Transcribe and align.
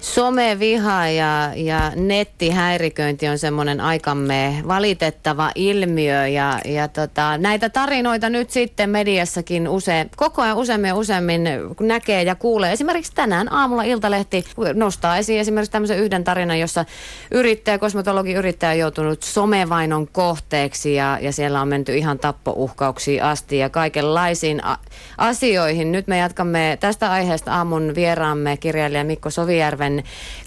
Someviha 0.00 1.08
ja, 1.08 1.52
ja 1.56 1.92
nettihäiriköinti 1.96 3.28
on 3.28 3.38
semmoinen 3.38 3.80
aikamme 3.80 4.62
valitettava 4.68 5.50
ilmiö 5.54 6.26
ja, 6.26 6.58
ja 6.64 6.88
tota, 6.88 7.38
näitä 7.38 7.68
tarinoita 7.68 8.30
nyt 8.30 8.50
sitten 8.50 8.90
mediassakin 8.90 9.68
usein, 9.68 10.10
koko 10.16 10.42
ajan 10.42 10.56
useammin 10.56 10.88
ja 10.88 10.94
useammin 10.94 11.42
näkee 11.80 12.22
ja 12.22 12.34
kuulee. 12.34 12.72
Esimerkiksi 12.72 13.12
tänään 13.14 13.52
aamulla 13.52 13.82
Iltalehti 13.82 14.44
nostaa 14.74 15.16
esiin 15.16 15.40
esimerkiksi 15.40 15.72
tämmöisen 15.72 15.98
yhden 15.98 16.24
tarinan, 16.24 16.60
jossa 16.60 16.84
yrittäjä, 17.30 17.78
kosmetologi 17.78 18.32
yrittäjä 18.32 18.72
on 18.72 18.78
joutunut 18.78 19.22
somevainon 19.22 20.08
kohteeksi 20.08 20.94
ja, 20.94 21.18
ja 21.20 21.32
siellä 21.32 21.60
on 21.60 21.68
menty 21.68 21.96
ihan 21.96 22.18
tappouhkauksiin 22.18 23.22
asti 23.22 23.58
ja 23.58 23.70
kaikenlaisiin 23.70 24.64
a- 24.64 24.78
asioihin. 25.18 25.92
Nyt 25.92 26.06
me 26.06 26.18
jatkamme 26.18 26.76
tästä 26.80 27.12
aiheesta 27.12 27.54
aamun 27.54 27.94
vieraamme 27.94 28.56
kirjailija 28.56 29.04
Mikko 29.04 29.30
Sovijärven 29.30 29.87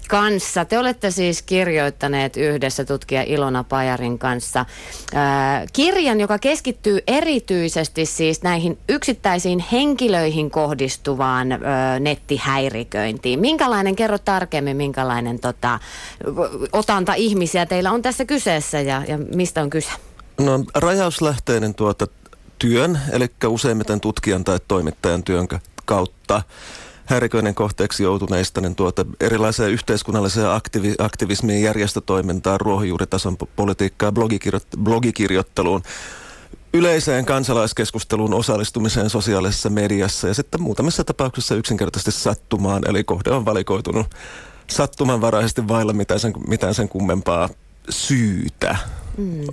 kanssa. 0.08 0.64
Te 0.64 0.78
olette 0.78 1.10
siis 1.10 1.42
kirjoittaneet 1.42 2.36
yhdessä 2.36 2.84
tutkija 2.84 3.22
Ilona 3.22 3.64
Pajarin 3.64 4.18
kanssa 4.18 4.66
kirjan, 5.72 6.20
joka 6.20 6.38
keskittyy 6.38 7.00
erityisesti 7.06 8.06
siis 8.06 8.42
näihin 8.42 8.78
yksittäisiin 8.88 9.64
henkilöihin 9.72 10.50
kohdistuvaan 10.50 11.52
ää, 11.52 12.00
nettihäiriköintiin. 12.00 13.40
Minkälainen, 13.40 13.96
kerro 13.96 14.18
tarkemmin, 14.18 14.76
minkälainen 14.76 15.40
tota, 15.40 15.78
otanta 16.72 17.14
ihmisiä 17.14 17.66
teillä 17.66 17.92
on 17.92 18.02
tässä 18.02 18.24
kyseessä 18.24 18.80
ja, 18.80 19.02
ja 19.08 19.18
mistä 19.18 19.62
on 19.62 19.70
kyse? 19.70 19.90
No 20.40 20.64
rajauslähteinen 20.74 21.74
tuota 21.74 22.06
työn, 22.58 23.00
eli 23.12 23.26
useimmiten 23.46 24.00
tutkijan 24.00 24.44
tai 24.44 24.58
toimittajan 24.68 25.22
työn 25.22 25.48
kautta 25.84 26.42
häiriköinen 27.06 27.54
kohteeksi 27.54 28.02
joutuneista 28.02 28.60
niin 28.60 28.74
tuota, 28.74 29.06
erilaiseen 29.20 29.70
yhteiskunnalliseen 29.72 30.50
aktivi, 30.50 30.94
aktivismiin, 30.98 31.62
järjestötoimintaan, 31.62 32.60
ruohonjuuritason 32.60 33.36
politiikkaan, 33.56 34.12
blogikirjo- 34.14 34.78
blogikirjoitteluun, 34.82 35.82
yleiseen 36.74 37.24
kansalaiskeskusteluun 37.24 38.34
osallistumiseen 38.34 39.10
sosiaalisessa 39.10 39.70
mediassa 39.70 40.28
ja 40.28 40.34
sitten 40.34 40.62
muutamissa 40.62 41.04
tapauksissa 41.04 41.54
yksinkertaisesti 41.54 42.12
sattumaan, 42.12 42.82
eli 42.88 43.04
kohde 43.04 43.30
on 43.30 43.44
valikoitunut 43.44 44.06
sattumanvaraisesti 44.70 45.68
vailla 45.68 45.92
mitään 45.92 46.20
sen, 46.20 46.32
mitään 46.48 46.74
sen 46.74 46.88
kummempaa 46.88 47.48
syytä. 47.88 48.76
Mm. 49.16 49.46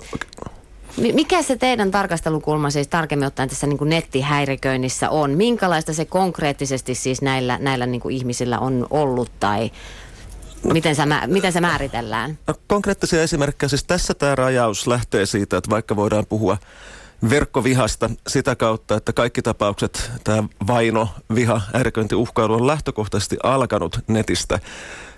Mikä 1.00 1.42
se 1.42 1.56
teidän 1.56 1.92
tarkastelukulma 1.92 2.70
siis 2.70 2.88
tarkemmin 2.88 3.28
ottaen 3.28 3.50
tässä 3.50 3.68
niin 3.68 3.78
kuin 3.78 3.90
nettihäiriköinnissä 3.90 5.10
on? 5.10 5.32
Minkälaista 5.32 5.94
se 5.94 6.06
konkreettisesti 6.06 6.96
siis 6.96 7.22
näillä, 7.22 7.58
näillä 7.62 7.86
niin 7.86 8.02
kuin 8.02 8.16
ihmisillä 8.16 8.60
on 8.60 8.88
ollut 8.90 9.32
tai 9.40 9.72
miten 10.64 10.96
se, 10.96 11.04
miten 11.28 11.54
se 11.54 11.62
määritellään? 11.62 12.38
No, 12.48 12.54
konkreettisia 12.68 13.22
esimerkkejä. 13.22 13.70
Siis 13.70 13.84
tässä 13.84 14.14
tämä 14.14 14.36
rajaus 14.36 14.88
lähtee 14.88 15.26
siitä, 15.26 15.58
että 15.58 15.70
vaikka 15.70 15.96
voidaan 15.96 16.26
puhua 16.26 16.58
verkkovihasta 17.30 18.10
sitä 18.28 18.56
kautta, 18.56 18.96
että 18.96 19.14
kaikki 19.14 19.42
tapaukset, 19.42 20.12
tämä 20.24 20.44
vaino, 20.68 21.10
viha, 21.36 21.62
ärköinti, 21.76 22.16
uhkailu 22.16 22.54
on 22.54 22.68
lähtökohtaisesti 22.68 23.38
alkanut 23.44 24.00
netistä 24.08 24.60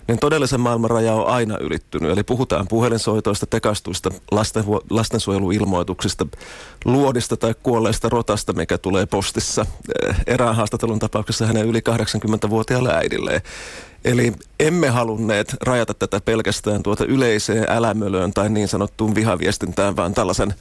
niin 0.08 0.18
todellisen 0.18 0.60
maailman 0.60 0.90
raja 0.90 1.12
on 1.12 1.26
aina 1.26 1.58
ylittynyt. 1.58 2.10
Eli 2.10 2.22
puhutaan 2.22 2.68
puhelinsoitoista, 2.68 3.46
tekastuista, 3.46 4.10
lasten, 4.30 4.64
lastensuojeluilmoituksista, 4.90 6.26
luodista 6.84 7.36
tai 7.36 7.54
kuolleista 7.62 8.08
rotasta, 8.08 8.52
mikä 8.52 8.78
tulee 8.78 9.06
postissa. 9.06 9.66
Eh, 10.08 10.16
erään 10.26 10.56
haastattelun 10.56 10.98
tapauksessa 10.98 11.46
hänen 11.46 11.66
yli 11.66 11.80
80-vuotiaalle 11.80 12.94
äidilleen. 12.94 13.40
Eli 14.04 14.32
emme 14.60 14.88
halunneet 14.88 15.56
rajata 15.60 15.94
tätä 15.94 16.20
pelkästään 16.20 16.82
tuota 16.82 17.04
yleiseen 17.04 17.66
älämölöön 17.68 18.32
tai 18.32 18.48
niin 18.48 18.68
sanottuun 18.68 19.14
vihaviestintään, 19.14 19.96
vaan 19.96 20.14
tällaisen 20.14 20.54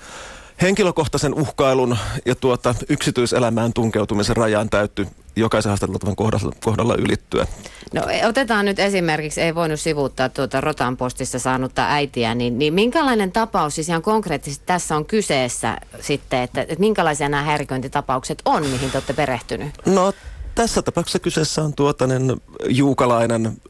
henkilökohtaisen 0.62 1.34
uhkailun 1.34 1.98
ja 2.26 2.36
tuota 2.36 2.76
yksityiselämään 2.90 3.74
tunkeutumisen 3.74 4.38
rajaan 4.38 4.70
täytty 4.70 5.08
jokaisen 5.36 5.70
haastateltavan 5.70 6.16
kohdalla, 6.16 6.56
kohdalla 6.64 6.96
ylittyä. 6.96 7.48
No 7.94 8.02
otetaan 8.28 8.66
nyt 8.66 8.80
esimerkiksi, 8.80 9.42
ei 9.42 9.56
voinut 9.56 9.80
sivuuttaa 9.80 10.30
tuota 10.30 10.62
Rotan 10.62 10.98
postissa 10.98 11.40
saanutta 11.40 11.86
äitiä, 11.88 12.36
niin, 12.36 12.60
niin 12.60 12.74
minkälainen 12.74 13.32
tapaus 13.32 13.76
siis 13.76 13.90
ihan 13.90 14.02
konkreettisesti 14.02 14.66
tässä 14.66 14.96
on 14.96 15.06
kyseessä 15.06 15.78
sitten, 16.02 16.42
että, 16.42 16.62
että 16.62 16.76
minkälaisia 16.80 17.30
nämä 17.30 17.44
häiriköintitapaukset 17.44 18.42
on, 18.46 18.66
mihin 18.66 18.92
te 18.92 18.98
olette 18.98 19.14
perehtynyt? 19.14 19.72
No 19.86 20.14
tässä 20.56 20.82
tapauksessa 20.82 21.20
kyseessä 21.20 21.64
on 21.64 21.74
tuotainen 21.74 22.42
juukalainen 22.70 23.62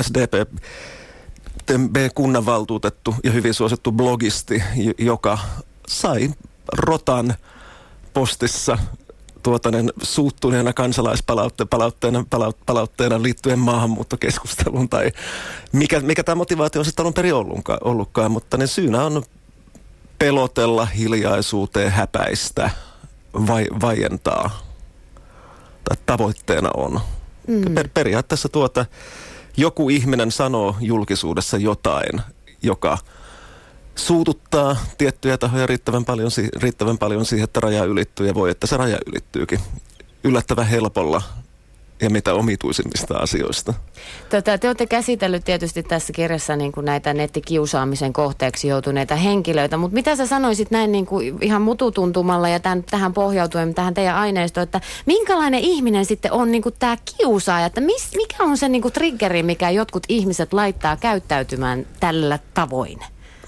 SDP 0.00 0.32
B-kunnanvaltuutettu 1.76 3.14
ja 3.24 3.30
hyvin 3.30 3.54
suosittu 3.54 3.92
blogisti, 3.92 4.62
joka 4.98 5.38
sai 5.88 6.30
rotan 6.72 7.34
postissa 8.14 8.78
tuotainen 9.42 9.92
suuttuneena 10.02 10.72
kansalaispalautteena 10.72 12.24
palautteena 12.66 13.22
liittyen 13.22 13.58
maahanmuuttokeskusteluun 13.58 14.88
tai 14.88 15.12
mikä, 15.72 16.00
mikä 16.00 16.24
tämä 16.24 16.34
motivaatio 16.34 16.80
on 16.80 16.84
sitten 16.84 17.02
alun 17.02 17.14
perin 17.14 17.34
ollutkaan, 17.34 17.78
ollutkaan, 17.84 18.30
mutta 18.30 18.56
ne 18.56 18.66
syynä 18.66 19.04
on 19.04 19.22
pelotella 20.18 20.86
hiljaisuuteen 20.86 21.92
häpäistä, 21.92 22.70
vai, 23.34 23.66
vaientaa 23.80 24.62
tai 25.84 25.96
tavoitteena 26.06 26.70
on. 26.76 27.00
Mm. 27.46 27.74
Per, 27.74 27.88
periaatteessa 27.94 28.48
tuota, 28.48 28.86
joku 29.56 29.90
ihminen 29.90 30.32
sanoo 30.32 30.76
julkisuudessa 30.80 31.56
jotain, 31.56 32.20
joka– 32.62 32.98
suututtaa 33.98 34.76
tiettyjä 34.98 35.38
tahoja 35.38 35.66
riittävän 35.66 36.04
paljon, 36.04 36.30
riittävän 36.62 36.98
paljon 36.98 37.24
siihen, 37.24 37.44
että 37.44 37.60
raja 37.60 37.84
ylittyy 37.84 38.26
ja 38.26 38.34
voi, 38.34 38.50
että 38.50 38.66
se 38.66 38.76
raja 38.76 38.98
ylittyykin 39.06 39.60
yllättävän 40.24 40.66
helpolla 40.66 41.22
ja 42.02 42.10
mitä 42.10 42.34
omituisimmista 42.34 43.16
asioista. 43.16 43.74
Tota, 44.30 44.58
te 44.58 44.68
olette 44.68 44.86
käsitellyt 44.86 45.44
tietysti 45.44 45.82
tässä 45.82 46.12
kirjassa 46.12 46.56
niin 46.56 46.72
kuin 46.72 46.84
näitä 46.84 47.14
nettikiusaamisen 47.14 48.12
kohteeksi 48.12 48.68
joutuneita 48.68 49.16
henkilöitä, 49.16 49.76
mutta 49.76 49.94
mitä 49.94 50.16
sä 50.16 50.26
sanoisit 50.26 50.70
näin 50.70 50.92
niin 50.92 51.06
kuin 51.06 51.38
ihan 51.40 51.62
mututuntumalla 51.62 52.48
ja 52.48 52.60
tämän, 52.60 52.84
tähän 52.90 53.14
pohjautuen, 53.14 53.74
tähän 53.74 53.94
teidän 53.94 54.16
aineistoon, 54.16 54.62
että 54.62 54.80
minkälainen 55.06 55.60
ihminen 55.60 56.04
sitten 56.04 56.32
on 56.32 56.50
niin 56.50 56.62
kuin 56.62 56.74
tämä 56.78 56.96
kiusaaja, 57.16 57.66
että 57.66 57.80
mis, 57.80 58.10
mikä 58.16 58.44
on 58.44 58.56
se 58.56 58.68
niin 58.68 58.82
kuin 58.82 58.92
triggeri, 58.92 59.42
mikä 59.42 59.70
jotkut 59.70 60.02
ihmiset 60.08 60.52
laittaa 60.52 60.96
käyttäytymään 60.96 61.86
tällä 62.00 62.38
tavoin? 62.54 62.98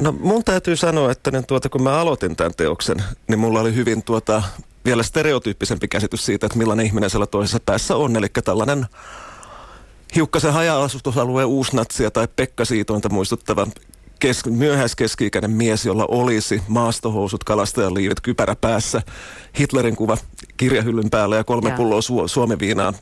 No 0.00 0.12
mun 0.20 0.44
täytyy 0.44 0.76
sanoa, 0.76 1.10
että 1.10 1.30
niin 1.30 1.46
tuota, 1.46 1.68
kun 1.68 1.82
mä 1.82 1.98
aloitin 2.00 2.36
tämän 2.36 2.52
teoksen, 2.56 3.04
niin 3.28 3.38
mulla 3.38 3.60
oli 3.60 3.74
hyvin 3.74 4.02
tuota, 4.02 4.42
vielä 4.84 5.02
stereotyyppisempi 5.02 5.88
käsitys 5.88 6.26
siitä, 6.26 6.46
että 6.46 6.58
millainen 6.58 6.86
ihminen 6.86 7.10
siellä 7.10 7.26
toisessa 7.26 7.58
päässä 7.66 7.96
on. 7.96 8.16
Eli 8.16 8.26
tällainen 8.44 8.86
hiukkasen 10.14 10.52
haja-asustusalueen 10.52 11.46
uusnatsia 11.46 12.10
tai 12.10 12.28
Pekka 12.36 12.64
Siitointa 12.64 13.08
muistuttava 13.08 13.66
kes- 14.18 14.46
myöhäiskeski-ikäinen 14.46 15.50
mies, 15.50 15.86
jolla 15.86 16.06
olisi 16.08 16.62
maastohousut, 16.68 17.44
kalastajaliivit, 17.44 18.20
kypärä 18.20 18.56
päässä, 18.60 19.02
Hitlerin 19.58 19.96
kuva 19.96 20.16
kirjahyllyn 20.56 21.10
päällä 21.10 21.36
ja 21.36 21.44
kolme 21.44 21.68
yeah. 21.68 21.76
pulloa 21.76 22.00
su- 22.00 22.28
suomeviinaa 22.28 22.92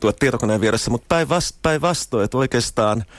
tuot 0.00 0.16
tietokoneen 0.16 0.60
vieressä. 0.60 0.90
Mutta 0.90 1.16
päinvastoin, 1.62 2.24
että 2.24 2.38
oikeastaan– 2.38 3.04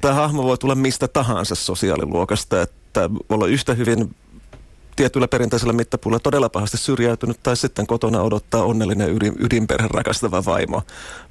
tämä 0.00 0.14
hahmo 0.14 0.42
voi 0.42 0.58
tulla 0.58 0.74
mistä 0.74 1.08
tahansa 1.08 1.54
sosiaaliluokasta, 1.54 2.62
että 2.62 3.10
voi 3.10 3.20
olla 3.30 3.46
yhtä 3.46 3.74
hyvin 3.74 4.14
tietyllä 4.96 5.28
perinteisellä 5.28 5.72
mittapuulla 5.72 6.18
todella 6.18 6.48
pahasti 6.48 6.76
syrjäytynyt 6.76 7.42
tai 7.42 7.56
sitten 7.56 7.86
kotona 7.86 8.22
odottaa 8.22 8.62
onnellinen 8.62 9.16
ydin, 9.16 9.32
ydinperhe 9.38 9.88
rakastava 9.88 10.44
vaimo. 10.44 10.82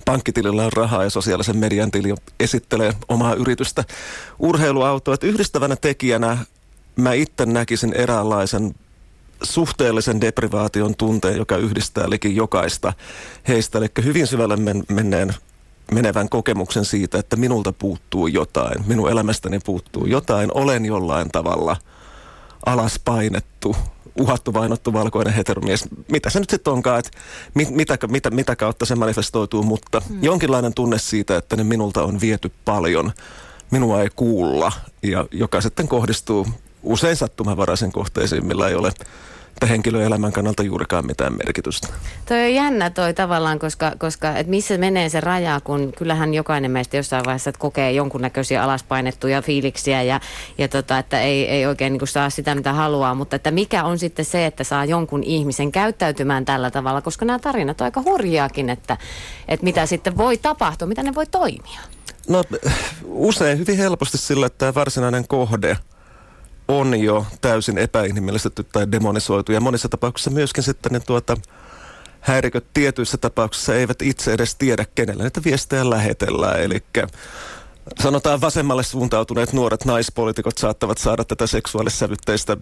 Pankkitilillä 0.05 0.65
on 0.65 0.73
rahaa 0.73 1.03
ja 1.03 1.09
sosiaalisen 1.09 1.57
median 1.57 1.91
tili 1.91 2.15
esittelee 2.39 2.93
omaa 3.09 3.33
yritystä. 3.33 3.83
Urheiluauto, 4.39 5.13
että 5.13 5.27
yhdistävänä 5.27 5.75
tekijänä 5.75 6.37
mä 6.95 7.13
itse 7.13 7.45
näkisin 7.45 7.93
eräänlaisen 7.93 8.75
suhteellisen 9.43 10.21
deprivaation 10.21 10.95
tunteen, 10.95 11.37
joka 11.37 11.57
yhdistää 11.57 12.09
likin 12.09 12.35
jokaista 12.35 12.93
heistä. 13.47 13.77
Eli 13.77 13.87
hyvin 14.03 14.27
syvälle 14.27 14.55
men- 14.55 14.83
menneen 14.89 15.33
menevän 15.91 16.29
kokemuksen 16.29 16.85
siitä, 16.85 17.19
että 17.19 17.35
minulta 17.35 17.73
puuttuu 17.73 18.27
jotain, 18.27 18.87
minun 18.87 19.11
elämästäni 19.11 19.59
puuttuu 19.59 20.05
jotain, 20.05 20.49
olen 20.53 20.85
jollain 20.85 21.29
tavalla 21.31 21.77
alas 22.65 22.99
painettu, 23.05 23.75
uhattu, 24.19 24.53
vainottu 24.53 24.93
valkoinen 24.93 25.33
heteromies. 25.33 25.85
Mitä 26.11 26.29
se 26.29 26.39
nyt 26.39 26.49
sitten 26.49 26.73
onkaan, 26.73 26.99
että 26.99 27.11
mit, 27.53 27.69
mitä, 27.69 27.97
mitä, 28.07 28.29
mitä 28.29 28.55
kautta 28.55 28.85
se 28.85 28.95
manifestoituu, 28.95 29.63
mutta 29.63 30.01
hmm. 30.09 30.23
jonkinlainen 30.23 30.73
tunne 30.73 30.97
siitä, 30.97 31.37
että 31.37 31.55
ne 31.55 31.63
minulta 31.63 32.03
on 32.03 32.21
viety 32.21 32.51
paljon, 32.65 33.11
minua 33.71 34.01
ei 34.01 34.09
kuulla, 34.15 34.71
ja 35.03 35.25
joka 35.31 35.61
sitten 35.61 35.87
kohdistuu 35.87 36.47
usein 36.83 37.15
sattumanvaraisen 37.15 37.91
kohteisiin, 37.91 38.45
millä 38.45 38.67
ei 38.67 38.75
ole 38.75 38.91
henkilöelämän 39.69 40.31
kannalta 40.31 40.63
juurikaan 40.63 41.05
mitään 41.05 41.33
merkitystä. 41.33 41.87
Toi 42.27 42.43
on 42.43 42.53
jännä 42.53 42.89
toi 42.89 43.13
tavallaan, 43.13 43.59
koska, 43.59 43.91
koska 43.97 44.37
et 44.37 44.47
missä 44.47 44.77
menee 44.77 45.09
se 45.09 45.21
raja, 45.21 45.59
kun 45.63 45.93
kyllähän 45.97 46.33
jokainen 46.33 46.71
meistä 46.71 46.97
jossain 46.97 47.25
vaiheessa 47.25 47.51
kokee 47.51 47.91
jonkunnäköisiä 47.91 48.63
alaspainettuja 48.63 49.41
fiiliksiä 49.41 50.01
ja, 50.01 50.19
ja 50.57 50.67
tota, 50.67 50.97
että 50.97 51.21
ei, 51.21 51.49
ei 51.49 51.65
oikein 51.65 51.93
niin 51.93 52.07
saa 52.07 52.29
sitä, 52.29 52.55
mitä 52.55 52.73
haluaa, 52.73 53.15
mutta 53.15 53.35
että 53.35 53.51
mikä 53.51 53.83
on 53.83 53.99
sitten 53.99 54.25
se, 54.25 54.45
että 54.45 54.63
saa 54.63 54.85
jonkun 54.85 55.23
ihmisen 55.23 55.71
käyttäytymään 55.71 56.45
tällä 56.45 56.71
tavalla, 56.71 57.01
koska 57.01 57.25
nämä 57.25 57.39
tarinat 57.39 57.81
on 57.81 57.85
aika 57.85 58.01
hurjaakin, 58.01 58.69
että, 58.69 58.97
että 59.47 59.63
mitä 59.63 59.85
sitten 59.85 60.17
voi 60.17 60.37
tapahtua, 60.37 60.87
mitä 60.87 61.03
ne 61.03 61.15
voi 61.15 61.25
toimia. 61.25 61.79
No 62.27 62.43
usein 63.05 63.57
hyvin 63.57 63.77
helposti 63.77 64.17
sillä, 64.17 64.45
että 64.45 64.57
tämä 64.57 64.73
varsinainen 64.73 65.27
kohde 65.27 65.77
on 66.67 66.99
jo 66.99 67.25
täysin 67.41 67.77
epäinhimillistetty 67.77 68.63
tai 68.63 68.91
demonisoitu. 68.91 69.51
Ja 69.51 69.61
monissa 69.61 69.89
tapauksissa 69.89 70.31
myöskin 70.31 70.63
sitten 70.63 70.91
ne 70.91 70.99
tuota, 70.99 71.37
häiriköt 72.19 72.65
tietyissä 72.73 73.17
tapauksissa 73.17 73.75
eivät 73.75 74.01
itse 74.01 74.33
edes 74.33 74.55
tiedä, 74.55 74.85
kenelle 74.95 75.23
näitä 75.23 75.41
viestejä 75.45 75.89
lähetellään. 75.89 76.61
Eli 76.61 76.83
sanotaan 77.99 78.41
vasemmalle 78.41 78.83
suuntautuneet 78.83 79.53
nuoret 79.53 79.85
naispolitiikot 79.85 80.57
saattavat 80.57 80.97
saada 80.97 81.23
tätä 81.23 81.47
seksuaalissävytteistä 81.47 82.57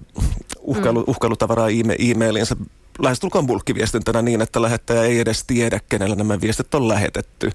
uhkailu, 0.59 0.99
mm. 0.99 1.05
uhkailutavaraa 1.07 1.69
e-mailiinsa 1.99 2.55
lähestulkoon 2.99 3.47
bulkkiviestintänä 3.47 4.21
niin, 4.21 4.41
että 4.41 4.61
lähettäjä 4.61 5.03
ei 5.03 5.19
edes 5.19 5.43
tiedä, 5.43 5.79
kenelle 5.89 6.15
nämä 6.15 6.41
viestit 6.41 6.75
on 6.75 6.87
lähetetty, 6.87 7.51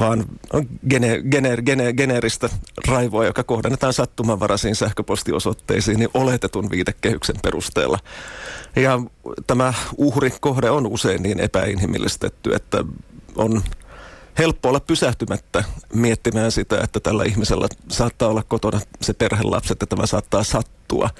vaan 0.00 0.24
on 0.52 0.68
gene, 0.90 1.22
gene, 1.30 1.56
gene, 1.62 1.92
geneeristä 1.92 2.48
raivoa, 2.88 3.24
joka 3.24 3.44
kohdennetaan 3.44 3.92
sattumanvaraisiin 3.92 4.76
sähköpostiosoitteisiin 4.76 5.98
niin 5.98 6.10
oletetun 6.14 6.70
viitekehyksen 6.70 7.36
perusteella. 7.42 7.98
Ja 8.76 9.00
tämä 9.46 9.74
uhrikohde 9.96 10.70
on 10.70 10.86
usein 10.86 11.22
niin 11.22 11.40
epäinhimillistetty, 11.40 12.54
että 12.54 12.84
on 13.36 13.62
helppo 14.38 14.68
olla 14.68 14.80
pysähtymättä 14.80 15.64
miettimään 15.94 16.52
sitä, 16.52 16.80
että 16.80 17.00
tällä 17.00 17.24
ihmisellä 17.24 17.68
saattaa 17.88 18.28
olla 18.28 18.42
kotona 18.42 18.80
se 19.00 19.12
perhelapset, 19.12 19.72
että 19.72 19.86
tämä 19.86 20.06
saattaa 20.06 20.44
sattua 20.44 21.10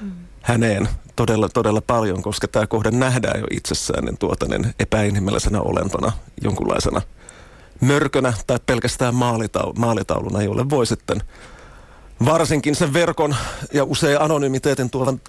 mm. 0.00 0.12
häneen 0.40 0.88
todella, 1.16 1.48
todella 1.48 1.80
paljon, 1.80 2.22
koska 2.22 2.48
tämä 2.48 2.66
kohde 2.66 2.90
nähdään 2.90 3.40
jo 3.40 3.46
itsessään 3.50 4.04
niin 4.04 4.18
tuota, 4.18 4.46
niin 4.48 4.74
epäinhimillisenä 4.78 5.60
olentona, 5.60 6.12
jonkunlaisena 6.42 7.02
mörkönä 7.80 8.32
tai 8.46 8.58
pelkästään 8.66 9.14
maalitaul- 9.14 9.78
maalitauluna, 9.78 10.42
jolle 10.42 10.70
voi 10.70 10.86
sitten 10.86 11.22
varsinkin 12.24 12.74
sen 12.74 12.92
verkon 12.92 13.36
ja 13.72 13.84
usein 13.84 14.20
anonymiteetin 14.20 14.90
tuovan, 14.90 15.20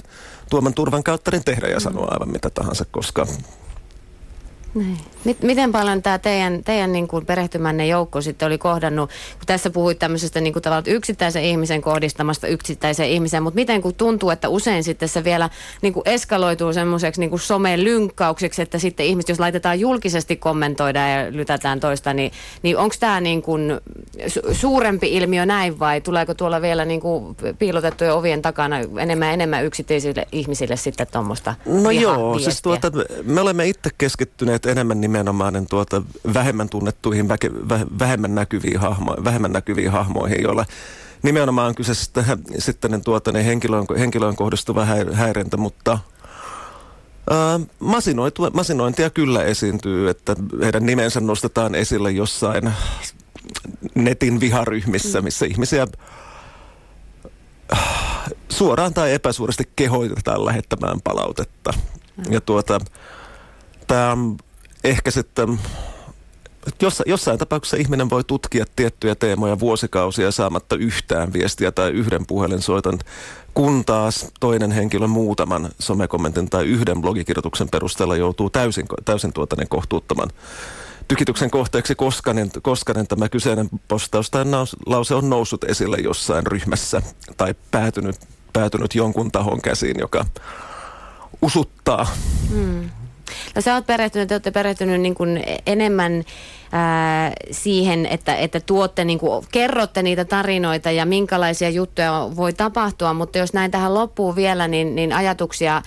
tuoman 0.50 0.74
turvan 0.74 1.04
kautta 1.04 1.32
niin 1.32 1.44
tehdä 1.44 1.68
ja 1.68 1.80
sanoa 1.80 2.08
aivan 2.12 2.30
mitä 2.30 2.50
tahansa, 2.50 2.86
koska 2.92 3.28
niin. 4.76 4.98
Miten 5.42 5.72
paljon 5.72 6.02
tämä 6.02 6.20
teidän, 6.20 6.64
teidän 6.64 6.92
niin 6.92 7.08
kuin 7.08 7.26
perehtymänne 7.26 7.88
joukko 7.88 8.22
sitten 8.22 8.46
oli 8.46 8.58
kohdannut, 8.58 9.10
kun 9.10 9.46
tässä 9.46 9.70
puhuit 9.70 10.00
tämmöisestä 10.00 10.42
niin 10.42 10.54
kuin 10.54 10.64
tavallaan 10.64 10.96
yksittäisen 10.96 11.44
ihmisen 11.44 11.82
kohdistamasta 11.82 12.48
yksittäiseen 12.48 13.10
ihmiseen, 13.10 13.44
mutta 13.44 13.56
miten 13.56 13.82
kun 13.82 13.96
tuntuu, 13.96 14.30
että 14.30 14.50
usein 14.50 14.84
sitten 14.84 15.10
se 15.10 15.24
vielä 15.24 15.50
niin 15.82 15.94
kuin 15.94 16.04
eskaloituu 16.06 16.74
semmoiseksi 16.74 17.22
niin 17.22 17.40
somelynkkaukseksi, 17.40 18.62
että 18.62 18.80
sitten 18.80 19.06
ihmiset, 19.06 19.30
jos 19.30 19.40
laitetaan 19.40 19.80
julkisesti 19.80 20.36
kommentoida 20.36 21.08
ja 21.10 21.32
lytätään 21.32 21.80
toista, 21.80 22.14
niin, 22.14 22.32
niin 22.64 22.78
onko 22.78 22.96
tämä 23.00 23.22
niin 23.22 23.42
kuin 23.42 23.72
su- 24.28 24.54
suurempi 24.54 25.14
ilmiö 25.14 25.46
näin 25.46 25.80
vai 25.80 26.02
tuleeko 26.02 26.34
tuolla 26.34 26.62
vielä 26.62 26.86
niin 26.86 27.02
kuin 27.02 27.36
piilotettujen 27.60 28.14
ovien 28.14 28.42
takana 28.42 28.78
enemmän 29.00 29.34
enemmän 29.34 29.66
yksityisille 29.66 30.28
ihmisille 30.32 30.76
sitten 30.76 31.08
tuommoista 31.12 31.56
No 31.66 31.92
joo, 31.92 32.40
siis 32.40 32.62
tuota, 32.62 32.92
me 33.24 33.42
olemme 33.42 33.68
itse 33.68 33.90
keskittyneet 33.98 34.65
enemmän 34.66 35.02
nimenomaan 35.02 35.54
niin 35.54 35.68
tuota, 35.68 36.02
vähemmän 36.34 36.70
tunnettuihin, 36.70 37.28
väke, 37.28 37.52
vähemmän, 38.00 38.36
näkyviin 38.36 38.80
hahmo, 38.80 39.16
vähemmän 39.24 39.52
näkyviin 39.52 39.92
hahmoihin, 39.92 40.44
joilla 40.44 40.66
nimenomaan 41.24 41.68
on 41.68 41.76
kyse 41.76 41.94
sitten, 41.94 42.26
sitten 42.60 42.92
niin 42.92 43.04
tuota, 43.04 43.32
niin 43.32 43.46
henkilöön, 43.46 43.86
henkilöön 44.00 44.36
kohdistuva 44.36 44.86
häirintä, 45.14 45.58
mutta 45.58 46.00
Ää, 47.30 47.60
masinointia 48.54 49.10
kyllä 49.10 49.44
esiintyy, 49.44 50.10
että 50.10 50.36
heidän 50.64 50.86
nimensä 50.86 51.20
nostetaan 51.20 51.76
esille 51.76 52.12
jossain 52.12 52.74
netin 53.96 54.40
viharyhmissä, 54.40 55.22
missä 55.22 55.46
ihmisiä 55.46 55.88
suoraan 58.50 58.94
tai 58.94 59.14
epäsuorasti 59.14 59.64
kehoitetaan 59.76 60.46
lähettämään 60.46 61.02
palautetta. 61.04 61.74
Ja 62.30 62.42
tuota, 62.42 62.80
tämä 63.88 64.18
ehkä 64.86 65.12
sitten 65.12 65.60
Jossa, 66.82 67.04
jossain 67.08 67.40
tapauksessa 67.40 67.78
ihminen 67.78 68.10
voi 68.10 68.24
tutkia 68.24 68.66
tiettyjä 68.76 69.16
teemoja 69.16 69.60
vuosikausia 69.60 70.32
saamatta 70.32 70.76
yhtään 70.76 71.34
viestiä 71.34 71.72
tai 71.72 71.92
yhden 71.92 72.26
puhelinsoiton, 72.26 73.00
kun 73.54 73.86
taas 73.86 74.28
toinen 74.40 74.72
henkilö 74.72 75.08
muutaman 75.08 75.70
somekommentin 75.80 76.50
tai 76.50 76.66
yhden 76.66 77.02
blogikirjoituksen 77.02 77.70
perusteella 77.70 78.16
joutuu 78.16 78.50
täysin, 78.50 78.86
täysin 79.06 79.34
tuota 79.34 79.56
niin 79.56 79.70
kohtuuttoman 79.70 80.30
tykityksen 81.08 81.52
kohteeksi, 81.52 81.96
koska, 81.96 82.34
niin, 82.34 82.52
koska 82.62 82.94
niin 82.94 83.08
tämä 83.08 83.30
kyseinen 83.30 83.70
postaus 83.88 84.32
tai 84.32 84.46
lause 84.86 85.16
on 85.16 85.30
noussut 85.30 85.64
esille 85.64 85.98
jossain 85.98 86.48
ryhmässä 86.48 87.02
tai 87.38 87.56
päätynyt, 87.72 88.16
päätynyt 88.54 88.96
jonkun 88.96 89.32
tahon 89.32 89.62
käsiin, 89.62 90.00
joka 90.00 90.26
usuttaa. 91.42 92.08
Hmm. 92.50 92.90
No 93.56 93.62
sä 93.62 93.74
oot 93.74 93.86
perehtynyt, 93.86 94.28
te 94.28 94.34
olette 94.34 94.52
perehtynyt 94.52 95.02
niin 95.02 95.16
kuin 95.16 95.44
enemmän 95.66 96.24
ää, 96.72 97.32
siihen, 97.52 98.06
että, 98.06 98.36
että 98.36 98.60
tuotte, 98.60 99.06
niin 99.06 99.20
kuin, 99.20 99.46
kerrotte 99.52 100.04
niitä 100.04 100.26
tarinoita 100.26 100.92
ja 100.92 101.06
minkälaisia 101.06 101.70
juttuja 101.70 102.30
voi 102.36 102.54
tapahtua, 102.54 103.14
mutta 103.14 103.38
jos 103.38 103.54
näin 103.54 103.72
tähän 103.72 103.94
loppuu 103.94 104.36
vielä, 104.36 104.68
niin, 104.68 104.96
niin 104.96 105.14
ajatuksia 105.14 105.82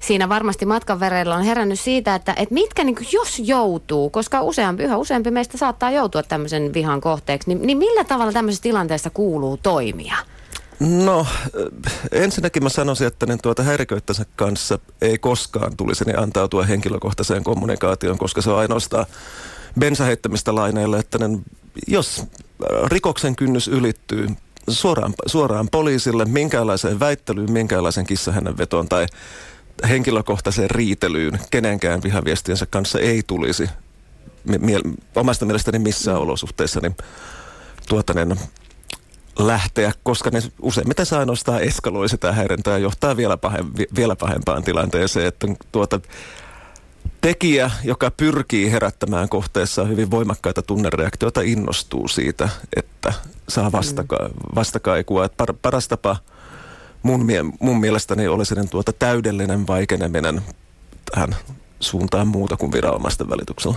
siinä 0.00 0.28
varmasti 0.28 0.66
matkan 0.66 1.00
verreillä 1.00 1.34
on 1.34 1.42
herännyt 1.42 1.80
siitä, 1.80 2.14
että, 2.14 2.34
että 2.36 2.54
mitkä 2.54 2.84
niin 2.84 2.96
kuin, 2.96 3.08
jos 3.12 3.38
joutuu, 3.44 4.10
koska 4.10 4.42
useampi, 4.42 4.82
yhä 4.82 4.96
useampi 4.96 5.30
meistä 5.30 5.58
saattaa 5.58 5.90
joutua 5.90 6.22
tämmöisen 6.22 6.74
vihan 6.74 7.00
kohteeksi, 7.00 7.48
niin, 7.48 7.66
niin 7.66 7.78
millä 7.78 8.04
tavalla 8.04 8.32
tämmöisessä 8.32 8.62
tilanteessa 8.62 9.10
kuuluu 9.10 9.56
toimia? 9.56 10.16
No, 10.80 11.26
ensinnäkin 12.12 12.62
mä 12.62 12.68
sanoisin, 12.68 13.06
että 13.06 13.26
niin 13.26 13.38
tuota 13.42 13.62
häiriköittänsä 13.62 14.26
kanssa 14.36 14.78
ei 15.00 15.18
koskaan 15.18 15.76
tulisi 15.76 16.04
niin 16.04 16.18
antautua 16.18 16.64
henkilökohtaiseen 16.64 17.44
kommunikaatioon, 17.44 18.18
koska 18.18 18.42
se 18.42 18.50
on 18.50 18.58
ainoastaan 18.58 19.06
bensaheittämistä 19.78 20.54
laineille, 20.54 20.98
että 20.98 21.18
niin, 21.18 21.44
jos 21.86 22.22
rikoksen 22.86 23.36
kynnys 23.36 23.68
ylittyy 23.68 24.28
suoraan, 24.68 25.14
suoraan 25.26 25.68
poliisille, 25.70 26.24
minkäänlaiseen 26.24 27.00
väittelyyn, 27.00 27.52
minkäänlaisen 27.52 28.06
kissahänen 28.06 28.58
vetoon 28.58 28.88
tai 28.88 29.06
henkilökohtaiseen 29.88 30.70
riitelyyn 30.70 31.40
kenenkään 31.50 32.02
vihaviestiensä 32.02 32.66
kanssa 32.66 33.00
ei 33.00 33.22
tulisi. 33.26 33.70
Mie- 34.58 34.80
omasta 35.16 35.46
mielestäni 35.46 35.78
missään 35.78 36.18
olosuhteissa 36.18 36.80
niin 36.80 36.96
tuota, 37.88 38.14
niin, 38.14 38.38
lähteä, 39.46 39.92
koska 40.02 40.30
ne 40.30 40.42
useimmiten 40.62 41.06
se 41.06 41.16
ainoastaan 41.16 41.62
eskaloi 41.62 42.08
sitä 42.08 42.32
häirintää 42.32 42.72
ja 42.72 42.78
johtaa 42.78 43.16
vielä, 43.16 43.36
pahem, 43.36 43.66
vielä 43.96 44.16
pahempaan 44.16 44.62
tilanteeseen, 44.62 45.26
että 45.26 45.46
tuota, 45.72 46.00
tekijä, 47.20 47.70
joka 47.84 48.10
pyrkii 48.10 48.72
herättämään 48.72 49.28
kohteessa 49.28 49.84
hyvin 49.84 50.10
voimakkaita 50.10 50.62
tunnereaktioita, 50.62 51.40
innostuu 51.40 52.08
siitä, 52.08 52.48
että 52.76 53.12
saa 53.48 53.72
vastaka- 53.72 54.28
mm. 54.28 54.34
vastakaikua. 54.54 55.24
Että 55.24 55.44
par- 55.44 55.56
paras 55.62 55.88
tapa 55.88 56.16
mun, 57.02 57.26
mie- 57.26 57.44
mun 57.60 57.80
mielestäni 57.80 58.28
olisi 58.28 58.54
niin 58.54 58.68
tuota 58.68 58.92
täydellinen 58.92 59.66
vaikeneminen 59.66 60.42
tähän 61.10 61.36
suuntaan 61.80 62.28
muuta 62.28 62.56
kuin 62.56 62.72
viranomaisten 62.72 63.30
välityksellä. 63.30 63.68